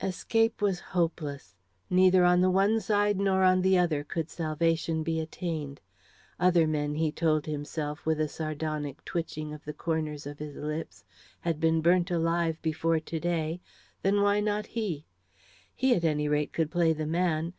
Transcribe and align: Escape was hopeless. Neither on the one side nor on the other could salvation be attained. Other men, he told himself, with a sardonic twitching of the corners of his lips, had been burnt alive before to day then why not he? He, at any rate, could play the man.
Escape 0.00 0.62
was 0.62 0.78
hopeless. 0.78 1.56
Neither 1.90 2.24
on 2.24 2.40
the 2.40 2.52
one 2.52 2.78
side 2.80 3.18
nor 3.18 3.42
on 3.42 3.60
the 3.62 3.76
other 3.76 4.04
could 4.04 4.30
salvation 4.30 5.02
be 5.02 5.18
attained. 5.18 5.80
Other 6.38 6.68
men, 6.68 6.94
he 6.94 7.10
told 7.10 7.46
himself, 7.46 8.06
with 8.06 8.20
a 8.20 8.28
sardonic 8.28 9.04
twitching 9.04 9.52
of 9.52 9.64
the 9.64 9.72
corners 9.72 10.24
of 10.24 10.38
his 10.38 10.54
lips, 10.54 11.04
had 11.40 11.58
been 11.58 11.80
burnt 11.80 12.12
alive 12.12 12.62
before 12.62 13.00
to 13.00 13.18
day 13.18 13.60
then 14.02 14.20
why 14.20 14.38
not 14.38 14.66
he? 14.66 15.04
He, 15.74 15.96
at 15.96 16.04
any 16.04 16.28
rate, 16.28 16.52
could 16.52 16.70
play 16.70 16.92
the 16.92 17.06
man. 17.08 17.52